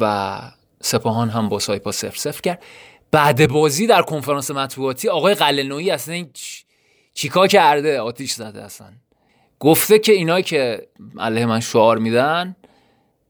و 0.00 0.40
سپاهان 0.80 1.28
هم 1.28 1.48
با 1.48 1.58
سایپا 1.58 1.92
سفر 1.92 2.16
سفر 2.16 2.40
کرد. 2.40 2.62
بعد 3.10 3.50
بازی 3.50 3.86
در 3.86 4.02
کنفرانس 4.02 4.50
مطبوعاتی 4.50 5.08
آقای 5.08 5.34
قلنویی 5.34 5.90
اصلا 5.90 6.14
این 6.14 6.30
چیکار 7.14 7.46
کرده؟ 7.48 8.00
آتیش 8.00 8.32
زده 8.32 8.62
اصلا. 8.62 8.86
گفته 9.58 9.98
که 9.98 10.12
اینا 10.12 10.40
که 10.40 10.88
علیه 11.18 11.46
من 11.46 11.60
شعار 11.60 11.98
میدن 11.98 12.56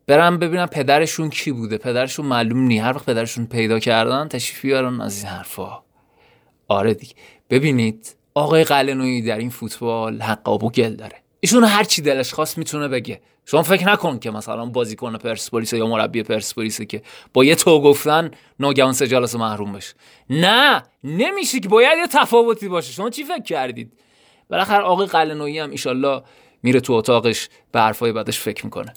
برم 0.07 0.39
ببینم 0.39 0.67
پدرشون 0.67 1.31
کی 1.31 1.53
بوده. 1.53 1.79
پدرشون 1.79 2.27
معلوم 2.27 2.61
نی 2.61 2.79
هر 2.79 2.97
وقت 2.97 3.07
پدرشون 3.07 3.47
پیدا 3.47 3.79
کردن 3.79 4.29
تشریف 4.29 4.63
بیارن 4.63 5.01
از 5.01 5.19
این 5.19 5.27
حرفا. 5.27 5.83
آره 6.69 6.95
دیگه. 6.95 7.15
ببینید 7.51 8.17
آقای 8.35 8.65
قلنویی 8.65 9.23
در 9.23 9.39
این 9.39 9.51
فوتبال 9.51 10.23
حق 10.23 10.49
و 10.49 10.71
گل 10.71 10.95
داره. 10.95 11.26
ایشون 11.47 11.65
هر 11.65 11.85
چی 11.85 12.03
دلش 12.03 12.35
خواست 12.35 12.59
می‌تونه 12.59 12.89
بگه. 12.89 13.21
شما 13.45 13.63
فکر 13.63 13.87
نکن 13.87 14.19
که 14.19 14.31
مثلا 14.31 14.67
بازیکن 14.67 15.17
پرسپولیس 15.17 15.73
یا 15.73 15.87
مربی 15.87 16.23
پرسپولیس 16.23 16.81
که 16.81 17.03
با 17.33 17.45
یه 17.45 17.55
تو 17.55 17.83
گفتن 17.83 18.31
ناگهان 18.61 18.93
سه 18.93 19.07
جلسه 19.07 19.39
محروم 19.39 19.73
بشه. 19.73 19.95
نه 20.31 20.83
نمیشه 21.05 21.61
که 21.61 21.69
باید 21.69 21.99
یه 21.99 22.07
تفاوتی 22.07 22.69
باشه. 22.69 22.93
شما 22.93 23.11
چی 23.11 23.25
فکر 23.25 23.43
کردید؟ 23.43 23.93
بالاخره 24.51 24.83
آقای 24.83 25.07
قلنویی 25.07 25.59
هم 25.59 25.71
ایشالله 25.71 26.23
میره 26.63 26.81
تو 26.81 26.93
اتاقش 26.93 27.49
به 27.73 27.81
حرفای 27.81 28.13
بعدش 28.13 28.39
فکر 28.39 28.65
می‌کنه. 28.65 28.95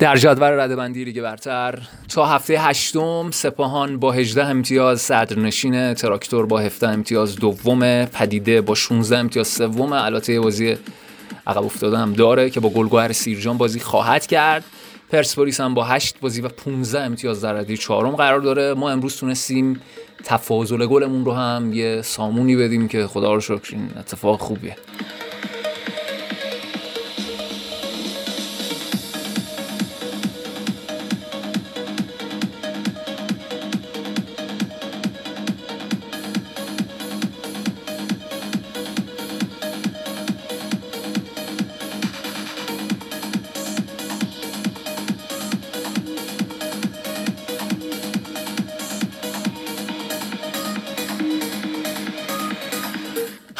در 0.00 0.16
جدول 0.16 0.48
ردبندی 0.48 1.04
لیگ 1.04 1.20
برتر 1.20 1.78
تا 2.08 2.26
هفته 2.26 2.60
هشتم 2.60 3.30
سپاهان 3.30 3.98
با 3.98 4.12
18 4.12 4.44
امتیاز 4.44 5.00
صدرنشین 5.00 5.94
تراکتور 5.94 6.46
با 6.46 6.58
17 6.58 6.88
امتیاز 6.88 7.36
دوم 7.36 8.04
پدیده 8.04 8.60
با 8.60 8.74
16 8.74 9.18
امتیاز 9.18 9.48
سوم 9.48 9.92
البته 9.92 10.40
بازی 10.40 10.76
عقب 11.46 11.64
افتاده 11.64 11.98
هم 11.98 12.12
داره 12.12 12.50
که 12.50 12.60
با 12.60 12.68
گلگوهر 12.68 13.12
سیرجان 13.12 13.58
بازی 13.58 13.80
خواهد 13.80 14.26
کرد. 14.26 14.64
پرسپولیس 15.12 15.60
هم 15.60 15.74
با 15.74 15.84
8 15.84 16.20
بازی 16.20 16.40
و 16.40 16.48
15 16.48 17.00
امتیاز 17.00 17.40
در 17.40 17.52
رده 17.52 17.76
چهارم 17.76 18.16
قرار 18.16 18.40
داره. 18.40 18.74
ما 18.74 18.90
امروز 18.90 19.16
تونستیم 19.16 19.80
تفاضل 20.24 20.86
گلمون 20.86 21.24
رو 21.24 21.32
هم 21.32 21.72
یه 21.72 22.02
سامونی 22.02 22.56
بدیم 22.56 22.88
که 22.88 23.06
خدا 23.06 23.34
رو 23.34 23.40
شکر 23.40 23.70
این 23.72 23.90
اتفاق 23.98 24.40
خوبیه. 24.40 24.76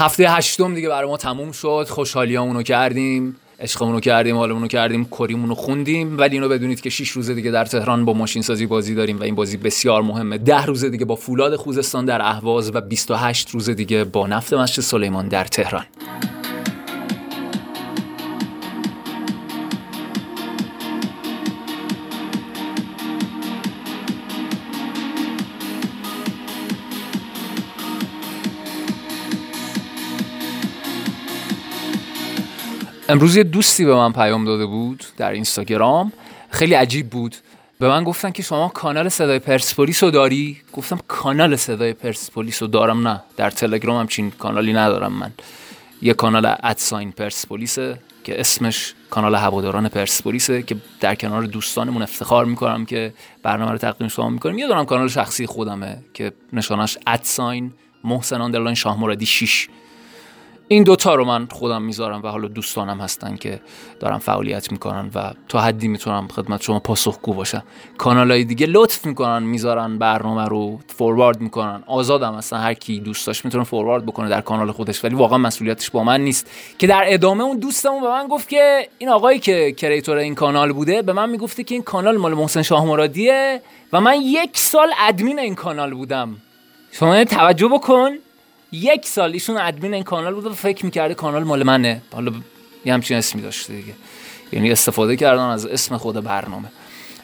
هفته 0.01 0.31
هشتم 0.31 0.75
دیگه 0.75 0.89
برای 0.89 1.09
ما 1.09 1.17
تموم 1.17 1.53
شد. 1.53 1.87
خوشحالیامونو 1.89 2.63
کردیم 2.63 3.37
عشقمونو 3.61 4.01
کردیم 4.01 4.37
حالمونو 4.37 4.67
کردیم 4.67 5.05
کریمونو 5.05 5.55
خوندیم. 5.55 6.19
ولی 6.19 6.37
اینو 6.37 6.49
بدونید 6.49 6.81
که 6.81 6.91
6 6.91 7.09
روز 7.09 7.31
دیگه 7.31 7.51
در 7.51 7.65
تهران 7.65 8.05
با 8.05 8.13
ماشین 8.13 8.43
سازی 8.43 8.67
بازی 8.67 8.95
داریم 8.95 9.19
و 9.19 9.23
این 9.23 9.35
بازی 9.35 9.57
بسیار 9.57 10.03
مهمه. 10.03 10.39
10 10.39 10.67
روز 10.67 10.85
دیگه 10.85 11.05
با 11.05 11.17
فولاد 11.17 11.57
خوزستان 11.57 12.05
در 12.05 12.23
اهواز 12.23 12.71
و 12.75 12.81
28 12.81 13.51
روز 13.51 13.71
دیگه 13.71 14.05
با 14.05 14.27
نفت 14.27 14.53
مسجد 14.53 14.83
سلیمان 14.83 15.29
در 15.29 15.45
تهران. 15.45 15.85
امروز 33.11 33.37
یه 33.37 33.45
دوستی 33.45 33.85
به 33.85 33.95
من 33.95 34.13
پیام 34.13 34.45
داده 34.45 34.67
بود 34.67 35.05
در 35.17 35.31
اینستاگرام. 35.31 36.13
خیلی 36.51 36.75
عجیب 36.75 37.11
بود. 37.11 37.37
به 37.79 37.89
من 37.89 38.05
گفتن 38.05 38.31
که 38.31 38.43
شما 38.43 38.69
کانال 38.69 39.09
صدای 39.09 39.39
پرسپولیس 39.39 40.03
رو 40.03 40.11
داری؟ 40.11 40.57
گفتم 40.73 40.99
کانال 41.09 41.57
صدای 41.57 41.93
پرسپولیس 41.93 42.63
رو 42.63 42.69
دارم 42.69 43.09
نه. 43.09 43.23
در 43.37 43.51
تلگرام 43.51 44.01
هم 44.01 44.07
چنین 44.07 44.31
کانالی 44.31 44.73
ندارم 44.73 45.13
من. 45.13 45.33
یه 46.03 46.15
کانال 46.15 46.55
at 46.63 46.79
sign 46.79 47.13
پرسپولیسه 47.13 47.99
که 48.25 48.41
اسمش 48.41 48.95
کانال 49.11 49.35
هواداران 49.35 49.89
پرسپولیسه 49.89 50.63
که 50.63 50.77
در 51.01 51.15
کنار 51.15 51.43
دوستانمون 51.43 52.03
افتخار 52.03 52.45
می‌کنم 52.45 52.85
که 52.87 53.13
برنامه 53.43 53.73
رو 53.73 53.79
تقدیم 53.79 54.09
شما 54.09 54.29
می‌کنیم. 54.29 54.59
یه 54.59 54.69
دارم 54.69 54.85
کانال 54.85 55.09
شخصی 55.09 55.47
خودمه 55.47 55.99
که 56.15 56.33
نشانش 56.53 56.99
at 57.07 57.29
sign 57.29 57.73
محسن 58.05 58.41
underline 58.41 58.75
شاه 58.75 59.01
مرادی 59.01 59.27
6 59.27 59.69
این 60.73 60.83
دوتا 60.83 61.15
رو 61.15 61.25
من 61.25 61.49
خودم 61.51 61.83
می‌ذارم 61.83 62.23
و 62.23 62.27
حالا 62.29 62.49
دوستانم 62.49 63.01
هستن 63.01 63.37
که 63.37 63.61
دارم 64.01 64.19
فعالیت 64.19 64.73
می‌کنن 64.73 65.11
و 65.15 65.33
تا 65.49 65.61
حدی 65.61 65.89
می‌تونم 65.89 66.29
خدمت 66.29 66.63
شما 66.63 66.81
پاسخگو 66.81 67.35
باشم. 67.35 67.63
کانال 67.99 68.31
های 68.31 68.45
دیگه 68.45 68.67
لطف 68.67 69.07
می‌کنن 69.07 69.43
می‌ذارن 69.43 69.99
برنامه 69.99 70.45
رو 70.45 70.81
فوروارد 70.89 71.41
می‌کنن. 71.41 71.83
آزادم 71.87 72.35
هستن 72.35 72.57
هر 72.57 72.75
کی 72.75 73.01
دوست 73.01 73.27
داشت 73.27 73.45
می‌تونه 73.45 73.65
فوروارد 73.65 74.07
بکنه 74.07 74.29
در 74.29 74.41
کانال 74.41 74.73
خودش 74.73 75.05
ولی 75.05 75.15
واقعا 75.15 75.39
مسئولیتش 75.39 75.91
با 75.91 76.05
من 76.05 76.21
نیست. 76.21 76.51
که 76.79 76.87
در 76.87 77.03
ادامه 77.07 77.45
اون 77.45 77.59
دوستمون 77.59 78.01
به 78.01 78.09
من 78.09 78.27
گفت 78.27 78.49
که 78.49 78.89
این 78.99 79.09
آقایی 79.09 79.39
که 79.39 79.73
کریتور 79.73 80.17
این 80.17 80.35
کانال 80.35 80.73
بوده 80.73 81.03
به 81.03 81.13
من 81.13 81.31
می‌گفته 81.31 81.65
که 81.65 81.75
این 81.75 81.83
کانال 81.83 82.17
مال 82.17 82.35
محسن 82.35 82.63
شاه 82.63 82.87
مرادیه 82.87 83.63
و 83.93 84.01
من 84.01 84.21
یک 84.21 84.59
سال 84.59 84.89
ادمین 85.09 85.39
این 85.39 85.55
کانال 85.55 85.95
بودم. 85.95 86.37
شما 86.93 87.25
توجه 87.25 87.69
بکن. 87.69 88.11
یک 88.73 89.07
سال 89.07 89.33
ایشون 89.33 89.57
ادمین 89.57 89.95
این 89.95 90.03
کانال 90.03 90.35
بود 90.35 90.47
و 90.47 90.55
فکر 90.55 90.85
می‌کرده 90.85 91.15
کانال 91.15 91.45
مال 91.45 91.63
منه. 91.63 92.03
حالا 92.13 92.33
یه 92.85 92.95
همچین 92.95 93.17
اسمی 93.17 93.43
داشته 93.43 93.73
دیگه. 93.73 93.93
یعنی 94.53 94.73
استفاده 94.73 95.17
کردن 95.17 95.43
از 95.43 95.67
اسم 95.67 95.97
خود 95.97 96.25
برنامه. 96.25 96.69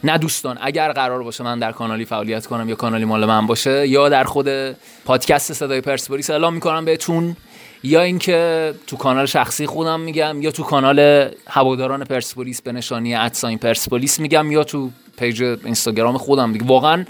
نه 0.04 0.18
دوستان 0.18 0.58
اگر 0.60 0.92
قرار 0.92 1.22
باشه 1.22 1.44
من 1.44 1.58
در 1.58 1.72
کانالی 1.72 2.04
فعالیت 2.04 2.46
کنم 2.46 2.68
یا 2.68 2.74
کانالی 2.74 3.04
مال 3.04 3.24
من 3.24 3.46
باشه 3.46 3.88
یا 3.88 4.08
در 4.08 4.24
خود 4.24 4.48
پادکست 5.04 5.52
صدای 5.52 5.80
پرسپولیس 5.80 6.30
اعلام 6.30 6.54
می‌کنم 6.54 6.84
بهتون 6.84 7.36
یا 7.82 8.00
اینکه 8.00 8.74
تو 8.86 8.96
کانال 8.96 9.26
شخصی 9.26 9.66
خودم 9.66 10.00
میگم 10.00 10.42
یا 10.42 10.50
تو 10.50 10.62
کانال 10.62 11.30
هواداران 11.48 12.04
پرسپولیس 12.04 12.62
به 12.62 12.72
نشانی 12.72 13.14
ادساین 13.14 13.58
پرسپولیس 13.58 14.20
میگم 14.20 14.52
یا 14.52 14.64
تو 14.64 14.90
پیج 15.18 15.42
اینستاگرام 15.42 16.18
خودم 16.18 16.52
دیگه. 16.52 16.66
واقعا 16.66 17.04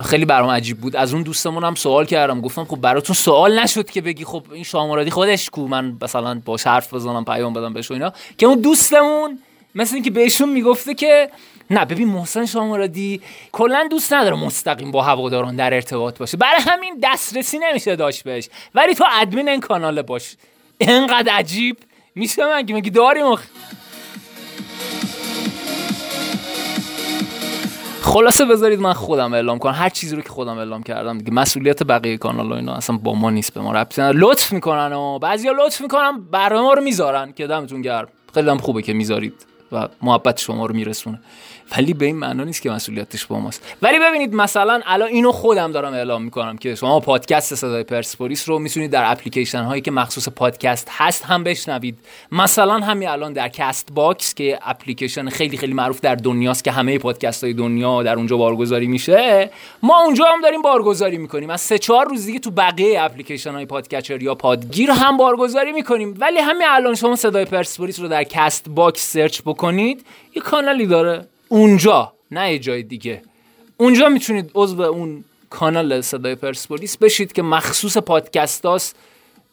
خیلی 0.00 0.24
برام 0.24 0.50
عجیب 0.50 0.78
بود. 0.78 0.96
از 0.96 1.14
اون 1.14 1.22
دوستمون 1.22 1.64
هم 1.64 1.74
سوال 1.74 2.06
کردم. 2.06 2.40
گفتم 2.40 2.64
خب 2.64 2.76
براتون 2.76 3.14
سوال 3.14 3.58
نشد 3.58 3.90
که 3.90 4.00
بگی 4.00 4.24
خب 4.24 4.42
این 4.52 4.64
شامرادی 4.64 5.10
خودش 5.10 5.50
کو 5.50 5.68
من 5.68 5.96
مثلا 6.02 6.42
با 6.44 6.56
حرف 6.64 6.94
بزنم 6.94 7.24
پیام 7.24 7.52
بدم 7.52 7.72
بهش 7.72 7.90
اینا. 7.90 8.12
که 8.38 8.46
اون 8.46 8.60
دوستمون 8.60 9.38
مثل 9.74 9.94
اینکه 9.94 10.10
بهشون 10.10 10.48
می‌گفته 10.48 10.94
که 10.94 11.30
نه 11.70 11.84
ببین 11.84 12.08
محسن 12.08 12.46
شامرادی 12.46 13.20
کلا 13.52 13.88
دوست 13.90 14.12
نداره 14.12 14.36
مستقیم 14.36 14.90
با 14.90 15.02
هواداران 15.02 15.56
در 15.56 15.74
ارتباط 15.74 16.18
باشه. 16.18 16.36
برای 16.36 16.60
همین 16.60 16.98
دسترسی 17.02 17.58
نمیشه 17.58 17.96
داشت 17.96 18.22
بهش. 18.22 18.48
ولی 18.74 18.94
تو 18.94 19.04
ادمین 19.20 19.48
این 19.48 19.60
کانال 19.60 20.02
باش. 20.02 20.36
اینقدر 20.78 21.32
عجیب 21.32 21.76
میشه 22.14 22.56
مگه؟ 22.56 22.74
مگه 22.74 22.90
داریم 22.90 23.24
خلاصه 28.14 28.44
بذارید 28.44 28.80
من 28.80 28.92
خودم 28.92 29.34
اعلام 29.34 29.58
کنم. 29.58 29.72
هر 29.72 29.88
چیزی 29.88 30.16
رو 30.16 30.22
که 30.22 30.28
خودم 30.28 30.58
اعلام 30.58 30.82
کردم 30.82 31.18
دیگه 31.18 31.32
مسئولیت 31.32 31.82
بقیه 31.82 32.16
کانال 32.16 32.52
و 32.52 32.54
اینا 32.54 32.74
اصلا 32.74 32.96
با 32.96 33.14
ما 33.14 33.30
نیست 33.30 33.54
به 33.54 33.60
ما 33.60 33.72
ربطی 33.72 34.02
لطف 34.14 34.52
می‌کنن 34.52 34.92
و 34.92 35.18
بعضیا 35.18 35.52
لطف 35.52 35.80
می‌کنن 35.80 36.20
برای 36.30 36.60
ما 36.60 36.72
رو 36.72 36.82
می‌ذارن 36.82 37.32
که 37.32 37.46
دمتون 37.46 37.82
گرم. 37.82 38.08
خیلی 38.34 38.50
هم 38.50 38.58
خوبه 38.58 38.82
که 38.82 38.92
می‌ذارید 38.92 39.46
و 39.72 39.88
محبت 40.02 40.40
شما 40.40 40.66
رو 40.66 40.74
میرسونه. 40.74 41.20
ولی 41.76 41.94
به 41.94 42.06
این 42.06 42.16
معنا 42.16 42.44
نیست 42.44 42.62
که 42.62 42.70
مسئولیتش 42.70 43.26
با 43.26 43.38
ماست. 43.38 43.62
ولی 43.82 43.98
ببینید 43.98 44.34
مثلا 44.34 44.80
الان 44.86 45.08
اینو 45.08 45.32
خودم 45.32 45.72
دارم 45.72 45.92
اعلام 45.92 46.22
می‌کنم 46.22 46.58
که 46.58 46.74
شما 46.74 47.00
پادکست 47.00 47.54
صدای 47.54 47.82
پرسپولیس 47.82 48.48
رو 48.48 48.58
می‌تونید 48.58 48.90
در 48.90 49.10
اپلیکیشن 49.10 49.62
هایی 49.62 49.82
که 49.82 49.90
مخصوص 49.90 50.28
پادکست 50.28 50.88
هست 50.90 51.24
هم 51.24 51.44
بشنوید. 51.44 51.98
مثلا 52.32 52.74
همین 52.74 53.08
الان 53.08 53.32
در 53.32 53.48
Castbox 53.48 54.34
که 54.34 54.58
اپلیکیشن 54.62 55.28
خیلی 55.28 55.56
خیلی 55.56 55.74
معروف 55.74 56.00
در 56.00 56.14
دنیاست 56.14 56.64
که 56.64 56.72
همه 56.72 56.98
پادکست 56.98 57.44
های 57.44 57.52
دنیا 57.52 58.02
در 58.02 58.16
اونجا 58.16 58.36
بارگذاری 58.36 58.86
میشه 58.86 59.50
ما 59.82 60.02
اونجا 60.04 60.24
هم 60.24 60.40
داریم 60.40 60.62
بارگذاری 60.62 61.18
می‌کنیم. 61.18 61.50
از 61.50 61.60
سه 61.60 61.78
چهار 61.78 62.08
روز 62.08 62.26
دیگه 62.26 62.38
تو 62.38 62.50
بقیه 62.50 63.02
اپلیکیشن 63.02 63.52
های 63.52 63.66
پادکچر 63.66 64.22
یا 64.22 64.34
پادگیر 64.34 64.90
هم 64.90 65.16
بارگذاری 65.16 65.72
می‌کنیم. 65.72 66.14
ولی 66.18 66.38
همین 66.38 66.66
الان 66.70 66.94
شما 66.94 67.16
صدای 67.16 67.44
پرسپولیس 67.44 68.00
رو 68.00 68.08
در 68.08 68.24
Castbox 68.24 69.12
search 69.12 69.40
بکنید 69.42 70.06
یه 70.34 70.42
کانالی 70.42 70.86
داره. 70.86 71.26
اونجا 71.54 72.12
نه 72.30 72.52
یه 72.52 72.58
جای 72.58 72.82
دیگه. 72.82 73.22
اونجا 73.76 74.08
می‌تونید 74.08 74.50
عضو 74.54 74.82
اون 74.82 75.24
کانال 75.50 76.00
صدای 76.00 76.34
پرسپولیس 76.34 76.96
بشید 76.96 77.32
که 77.32 77.42
مخصوص 77.42 77.96
پادکست 77.96 78.66
هاست 78.66 78.96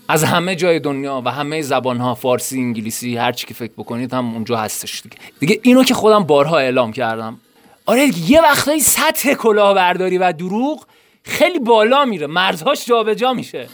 از 0.07 0.23
همه 0.23 0.55
جای 0.55 0.79
دنیا 0.79 1.21
و 1.25 1.31
همه 1.31 1.61
زبان 1.61 1.97
ها 1.97 2.15
فارسی 2.15 2.59
انگلیسی 2.59 3.17
هر 3.17 3.31
چی 3.31 3.47
که 3.47 3.53
فکر 3.53 3.71
بکنید 3.77 4.13
هم 4.13 4.33
اونجا 4.33 4.57
هستش 4.57 5.01
دیگه. 5.01 5.17
دیگه 5.39 5.59
اینو 5.63 5.83
که 5.83 5.93
خودم 5.93 6.23
بارها 6.23 6.57
اعلام 6.57 6.91
کردم. 6.91 7.39
آره 7.85 8.09
یه 8.29 8.41
وقتایی 8.41 8.79
سطح 8.79 9.33
کلاهبرداری 9.33 10.17
و 10.17 10.31
دروغ 10.31 10.85
خیلی 11.23 11.59
بالا 11.59 12.05
میره. 12.05 12.27
مرزهاش 12.27 12.85
جابجا 12.85 13.33
میشه. 13.33 13.67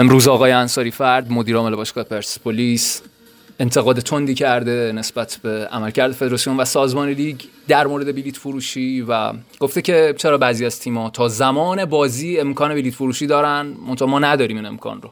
امروز 0.00 0.28
آقای 0.28 0.52
انصاری 0.52 0.90
فرد 0.90 1.32
مدیر 1.32 1.56
عامل 1.56 1.76
باشگاه 1.76 2.04
پرسپولیس 2.04 3.02
انتقاد 3.60 4.00
تندی 4.00 4.34
کرده 4.34 4.92
نسبت 4.94 5.38
به 5.42 5.68
عملکرد 5.70 6.12
فدراسیون 6.12 6.56
و 6.56 6.64
سازمان 6.64 7.08
لیگ 7.08 7.40
در 7.68 7.86
مورد 7.86 8.14
بلیت 8.14 8.36
فروشی 8.36 9.04
و 9.08 9.32
گفته 9.60 9.82
که 9.82 10.14
چرا 10.18 10.38
بعضی 10.38 10.66
از 10.66 10.80
تیم‌ها 10.80 11.10
تا 11.10 11.28
زمان 11.28 11.84
بازی 11.84 12.40
امکان 12.40 12.74
بلیت 12.74 12.94
فروشی 12.94 13.26
دارن 13.26 13.76
منتها 13.86 14.06
ما 14.08 14.18
نداریم 14.18 14.56
این 14.56 14.66
امکان 14.66 15.02
رو. 15.02 15.10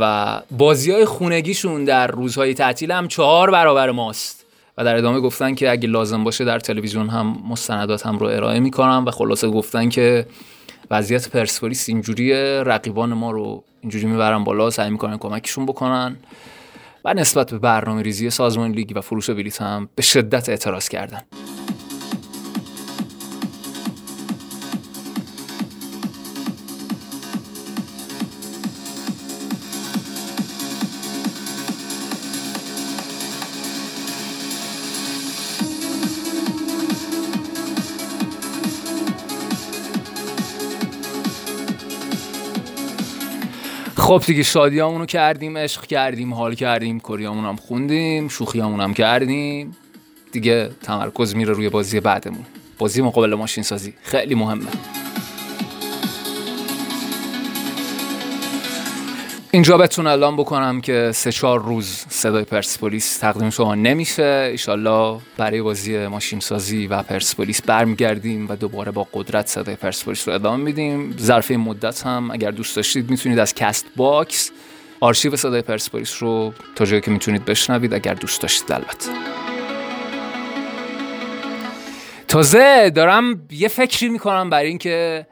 و 0.00 0.40
بازی 0.50 0.92
های 0.92 1.04
خونگیشون 1.04 1.84
در 1.84 2.06
روزهای 2.06 2.54
تعطیل 2.54 2.92
هم 2.92 3.08
چهار 3.08 3.50
برابر 3.50 3.90
ماست 3.90 4.44
و 4.78 4.84
در 4.84 4.96
ادامه 4.96 5.20
گفتن 5.20 5.54
که 5.54 5.70
اگه 5.70 5.88
لازم 5.88 6.24
باشه 6.24 6.44
در 6.44 6.58
تلویزیون 6.58 7.08
هم 7.08 7.42
مستندات 7.48 8.06
هم 8.06 8.18
رو 8.18 8.26
ارائه 8.26 8.60
می‌کنم 8.60 9.04
و 9.06 9.10
خلاصه 9.10 9.48
گفتن 9.48 9.88
که 9.88 10.26
وضعیت 10.90 11.28
پرسپولیس 11.28 11.88
اینجوریه 11.88 12.62
رقیبان 12.66 13.12
ما 13.12 13.30
رو 13.30 13.64
اینجوری 13.80 14.06
می‌برن 14.06 14.44
بالا 14.44 14.70
سعی 14.70 14.90
می‌کنن 14.90 15.18
کمکشون 15.18 15.66
بکنن 15.66 16.16
و 17.04 17.14
نسبت 17.14 17.50
به 17.50 17.58
برنامه 17.58 18.02
ریزی 18.02 18.30
سازمان 18.30 18.70
لیگ 18.70 18.92
و 18.94 19.00
فروش 19.00 19.30
بلیط 19.30 19.62
هم 19.62 19.88
به 19.94 20.02
شدت 20.02 20.48
اعتراض 20.48 20.88
کردن. 20.88 21.22
خب 44.06 44.22
دیگه 44.26 44.42
شادیامونو 44.42 45.06
کردیم 45.06 45.58
عشق 45.58 45.86
کردیم 45.86 46.34
حال 46.34 46.54
کردیم 46.54 47.00
کری‌هامون 47.00 47.44
هم 47.44 47.56
خوندیم 47.56 48.28
شوخیامون 48.28 48.80
هم 48.80 48.94
کردیم. 48.94 49.76
دیگه 50.32 50.70
تمرکز 50.82 51.36
میره 51.36 51.52
روی 51.52 51.68
بازی 51.68 52.00
بعدمون. 52.00 52.44
بازی 52.78 53.02
مقابل 53.02 53.34
ماشین 53.34 53.64
سازی 53.64 53.94
خیلی 54.02 54.34
مهمه. 54.34 54.66
اینجا 59.56 59.76
بهتون 59.76 60.06
اعلام 60.06 60.36
بکنم 60.36 60.80
که 60.80 61.10
سه 61.14 61.32
چهار 61.32 61.62
روز 61.62 62.04
صدای 62.08 62.44
پرسپولیس 62.44 63.18
تقدیم 63.18 63.50
شما 63.50 63.74
نمیشه. 63.74 64.48
ایشالله 64.50 65.20
برای 65.36 65.62
بازی 65.62 66.06
ماشین 66.06 66.40
سازی 66.40 66.86
و 66.86 67.02
پرسپولیس 67.02 67.62
برمیگردیم 67.62 68.46
و 68.48 68.56
دوباره 68.56 68.90
با 68.92 69.06
قدرت 69.12 69.46
صدای 69.46 69.76
پرسپولیس 69.76 70.28
رو 70.28 70.34
ادامه 70.34 70.64
میدیم. 70.64 71.16
ظرف 71.18 71.50
مدت 71.50 72.06
هم 72.06 72.30
اگر 72.30 72.50
دوست 72.50 72.76
داشتید 72.76 73.10
می‌تونید 73.10 73.38
از 73.38 73.54
Castbox 73.54 74.50
آرشیو 75.00 75.36
صدای 75.36 75.62
پرسپولیس 75.62 76.22
رو 76.22 76.52
تا 76.74 76.84
جایی 76.84 77.00
که 77.00 77.10
می‌تونید 77.10 77.44
بشنوید 77.44 77.94
اگر 77.94 78.14
دوست 78.14 78.42
داشتید 78.42 78.72
البته. 78.72 79.10
تازه 82.28 82.90
دارم 82.90 83.48
یه 83.50 83.68
فکری 83.68 84.08
می‌کنم 84.08 84.50
برای 84.50 84.68
اینکه 84.68 85.26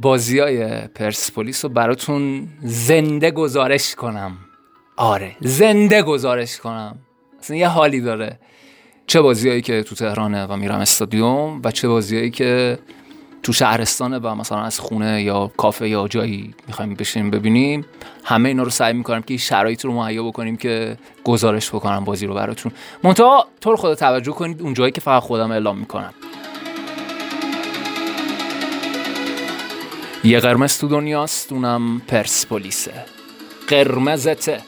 بازی 0.00 0.38
های 0.38 0.86
پرسپولیس 0.86 1.64
رو 1.64 1.70
براتون 1.70 2.48
زنده 2.62 3.30
گزارش 3.30 3.94
کنم. 3.94 4.36
آره 4.96 5.36
زنده 5.40 6.02
گزارش 6.02 6.56
کنم. 6.56 6.98
اصلا 7.40 7.56
یه 7.56 7.68
حالی 7.68 8.00
داره. 8.00 8.38
چه 9.06 9.20
بازیایی 9.20 9.62
که 9.62 9.82
تو 9.82 9.94
تهرانه 9.94 10.46
و 10.46 10.56
میرم 10.56 10.78
استادیوم 10.78 11.60
و 11.64 11.70
چه 11.70 11.88
بازیایی 11.88 12.30
که 12.30 12.78
تو 13.42 13.52
شهرستانه 13.52 14.18
و 14.18 14.34
مثلا 14.34 14.58
از 14.58 14.80
خونه 14.80 15.22
یا 15.22 15.50
کافه 15.56 15.88
یا 15.88 16.08
جایی 16.08 16.54
می‌خوایم 16.66 16.94
بشینیم 16.94 17.30
ببینیم 17.30 17.84
همه 18.24 18.48
اینا 18.48 18.62
رو 18.62 18.70
سعی 18.70 18.92
می‌کنم 18.92 19.22
که 19.22 19.36
شرایط 19.36 19.84
رو 19.84 19.92
مهیا 19.92 20.22
بکنیم 20.22 20.56
که 20.56 20.96
گزارش 21.24 21.70
بکنم 21.70 22.04
بازی 22.04 22.26
رو 22.26 22.34
براتون. 22.34 22.72
منتها 23.04 23.46
طور 23.60 23.76
خدا 23.76 23.94
توجه 23.94 24.32
کنید 24.32 24.62
اون 24.62 24.74
جایی 24.74 24.92
که 24.92 25.00
فقط 25.00 25.22
خودم 25.22 25.50
اعلام 25.50 25.78
می‌کنم. 25.78 26.14
یه 30.28 30.40
قرمز 30.40 30.78
تو 30.78 30.88
دنیاست 30.88 31.52
اونم 31.52 32.00
پرسپولیسه. 32.00 32.92
قرمزته. 33.68 34.60